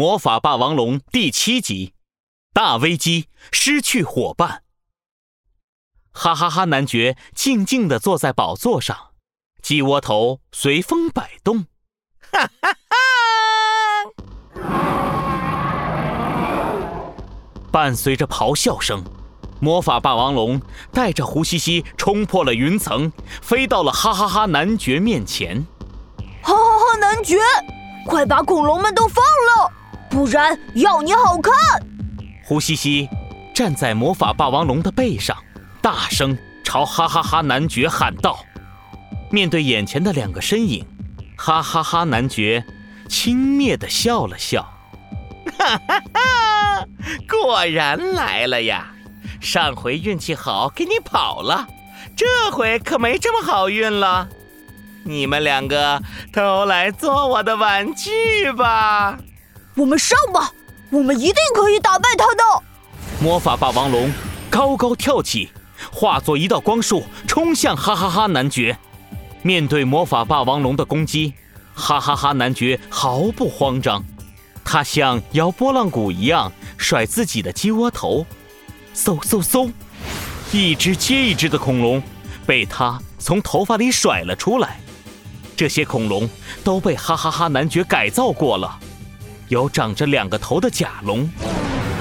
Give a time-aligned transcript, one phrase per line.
[0.00, 1.92] 魔法霸王龙第七集：
[2.54, 4.62] 大危机，失去伙伴。
[6.10, 6.64] 哈哈哈！
[6.64, 8.96] 男爵静静地坐在宝座上，
[9.60, 11.66] 鸡窝头随风摆动。
[12.32, 12.72] 哈哈
[14.54, 14.66] 哈！
[17.70, 19.04] 伴随着咆哮声，
[19.60, 20.62] 魔法霸王龙
[20.94, 23.12] 带着胡西西冲破了云层，
[23.42, 25.66] 飞到了哈哈哈男爵面前。
[26.40, 26.96] 哈哈哈！
[26.98, 27.36] 男爵，
[28.06, 29.74] 快把恐龙们都放了！
[30.10, 31.54] 不然要你好看！
[32.44, 33.08] 胡西西
[33.54, 35.36] 站在魔法霸王龙的背上，
[35.80, 38.44] 大声朝哈哈哈男爵喊道
[39.30, 40.84] ：“面对眼前的两个身影，
[41.38, 42.64] 哈哈哈男爵
[43.08, 44.62] 轻蔑地笑了笑，
[45.56, 46.86] 哈哈哈，
[47.28, 48.92] 果然来了呀！
[49.40, 51.68] 上回运气好，给你跑了，
[52.16, 54.28] 这回可没这么好运了。
[55.04, 56.02] 你们两个
[56.32, 59.16] 都来做我的玩具吧！”
[59.80, 60.52] 我们上吧，
[60.90, 62.62] 我们一定可以打败他的。
[63.18, 64.12] 魔法霸王龙
[64.50, 65.48] 高高跳起，
[65.90, 68.76] 化作一道光束冲向哈哈哈男爵。
[69.40, 71.32] 面对魔法霸王龙的攻击，
[71.72, 74.04] 哈哈哈男爵毫不慌张，
[74.62, 78.26] 他像摇拨浪鼓一样甩自己的鸡窝头，
[78.94, 79.72] 嗖嗖嗖，
[80.52, 82.02] 一只接一只的恐龙
[82.44, 84.78] 被他从头发里甩了出来。
[85.56, 86.28] 这些恐龙
[86.62, 88.78] 都被哈哈哈男爵改造过了。
[89.50, 91.28] 有长着两个头的甲龙，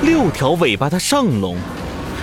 [0.03, 1.57] 六条尾巴的上龙，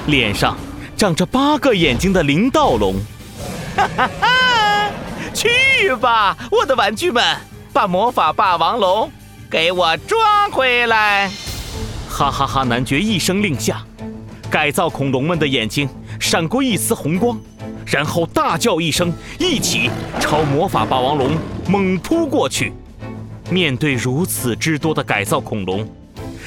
[0.06, 0.56] 脸上
[0.96, 2.94] 长着八个眼睛的灵道龙。
[3.74, 4.90] 哈哈哈！
[5.34, 7.24] 去吧，我的玩具们，
[7.72, 9.10] 把魔法霸王龙
[9.50, 11.28] 给我抓回来！
[12.08, 12.62] 哈哈哈！
[12.62, 13.84] 男爵一声令下，
[14.48, 15.88] 改造恐龙们的眼睛
[16.20, 17.36] 闪过一丝红光，
[17.84, 22.72] 然后大叫一声，一起朝魔法霸王龙猛扑过去。
[23.48, 25.88] 面对如此之多的改造恐龙，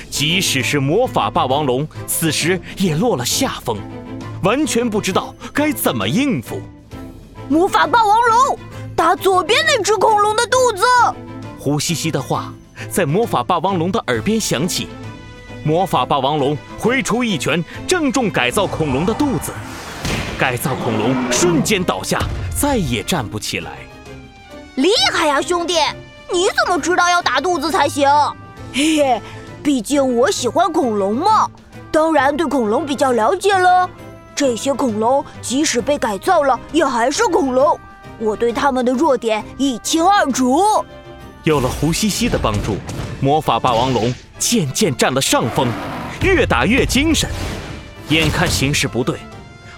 [0.09, 3.77] 即使是魔法霸王龙，此时也落了下风，
[4.43, 6.61] 完全不知道该怎么应付。
[7.47, 8.59] 魔法霸王龙，
[8.95, 10.83] 打左边那只恐龙的肚子。
[11.57, 12.53] 胡西西的话
[12.89, 14.87] 在魔法霸王龙的耳边响起，
[15.63, 19.53] 魔法霸王龙挥出一拳，正中改造恐龙的肚子，
[20.37, 22.21] 改造恐龙瞬间倒下，
[22.53, 23.71] 再也站不起来。
[24.75, 25.75] 厉害呀，兄弟！
[26.31, 28.07] 你怎么知道要打肚子才行？
[28.71, 29.21] 嘿嘿，
[29.63, 31.49] 毕竟我喜欢恐龙嘛，
[31.91, 33.89] 当然对恐龙比较了解了。
[34.35, 37.79] 这些恐龙即使被改造了，也还是恐龙，
[38.19, 40.61] 我对它们的弱点一清二楚。
[41.43, 42.77] 有了胡西西的帮助，
[43.19, 45.67] 魔法霸王龙渐渐占了上风，
[46.21, 47.29] 越打越精神。
[48.09, 49.17] 眼看形势不对，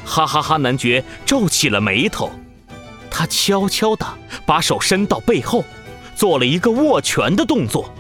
[0.05, 0.57] 哈哈哈！
[0.57, 2.29] 男爵皱起了眉头，
[3.09, 4.05] 他悄悄地
[4.45, 5.63] 把手伸到背后。
[6.21, 7.91] 做了一个握拳的动作，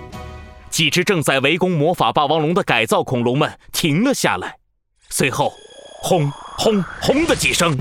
[0.69, 4.57] 几只正在围攻魔法霸王龙的改造恐龙们停了下来。
[5.09, 5.51] 随后，
[6.03, 7.75] 轰轰轰的几声，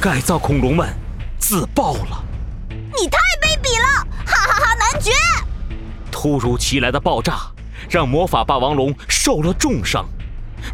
[0.00, 0.88] 改造恐龙们
[1.38, 2.20] 自爆了。
[2.68, 4.74] 你太卑鄙了，哈哈哈！
[4.74, 5.12] 男爵！
[6.10, 7.38] 突如其来的爆炸
[7.88, 10.04] 让魔法霸王龙受了重伤，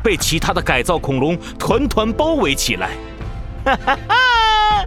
[0.02, 2.96] 被其他的改造恐龙团团包围起来。
[3.62, 4.86] 哈哈哈！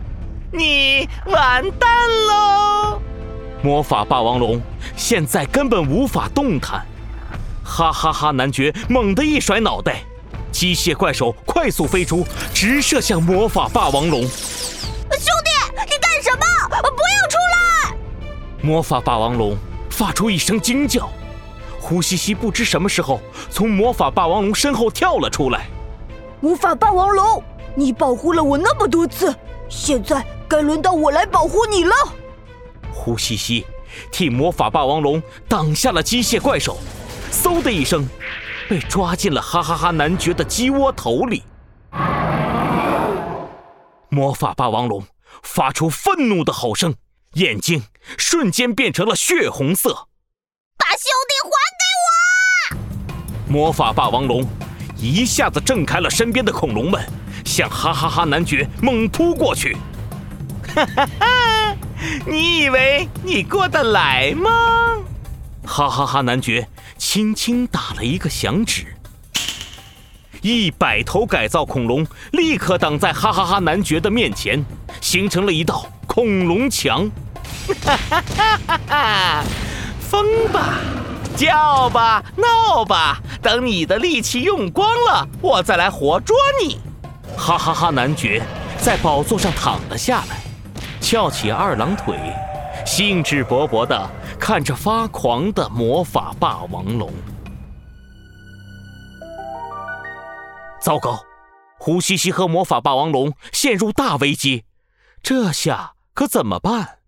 [0.52, 1.88] 你完蛋
[2.28, 3.00] 喽！
[3.62, 4.62] 魔法霸王龙
[4.96, 6.86] 现在根本无法动弹，
[7.64, 8.32] 哈哈哈！
[8.32, 10.02] 男爵猛地一甩脑袋，
[10.50, 14.22] 机械怪手快速飞出，直射向魔法霸王龙。
[14.22, 14.30] 兄
[15.44, 16.46] 弟，你干什么？
[16.70, 17.98] 不要出来！
[18.62, 19.58] 魔法霸王龙
[19.90, 21.10] 发出一声惊叫，
[21.82, 23.20] 胡西西不知什么时候
[23.50, 25.68] 从魔法霸王龙身后跳了出来。
[26.40, 27.44] 魔法霸王龙，
[27.76, 29.36] 你保护了我那么多次，
[29.68, 31.94] 现在该轮到我来保护你了。
[33.00, 33.66] 呼西西
[34.12, 36.78] 替魔法霸王龙挡下了机械怪手，
[37.32, 38.06] 嗖的一声，
[38.68, 41.44] 被抓进了哈哈哈男爵的鸡窝头里。
[44.10, 45.04] 魔法霸王龙
[45.42, 46.94] 发出愤怒的吼声，
[47.34, 47.84] 眼睛
[48.18, 50.08] 瞬间变成了血红色。
[50.78, 51.50] 把兄弟还
[51.80, 52.76] 给
[53.48, 53.52] 我！
[53.52, 54.46] 魔法霸王龙
[54.98, 57.04] 一下子震开了身边的恐龙们，
[57.46, 59.78] 向哈哈哈男爵猛扑过去。
[60.76, 61.59] 哈哈哈！
[62.26, 64.50] 你以为你过得来吗？
[65.66, 66.22] 哈哈哈！
[66.22, 66.68] 男爵
[66.98, 68.96] 轻轻打了一个响指，
[70.42, 74.66] 一百头改造恐龙立刻挡在哈哈哈男爵的面前，
[75.02, 77.12] 形成了一道恐龙墙。
[77.84, 79.44] 哈哈哈哈哈！
[80.00, 80.80] 疯吧，
[81.36, 86.80] 叫吧，闹吧，等你的力气用光了，我再来活捉你。
[87.38, 87.90] 哈哈哈！
[87.92, 88.42] 男爵
[88.80, 90.49] 在宝座上躺了下来。
[91.10, 92.16] 翘起二郎腿，
[92.86, 94.08] 兴致勃勃地
[94.40, 97.12] 看着发狂的魔法霸王龙。
[100.80, 101.20] 糟糕，
[101.80, 104.66] 胡西西和魔法霸王龙陷入大危机，
[105.24, 106.99] 这下可怎么办？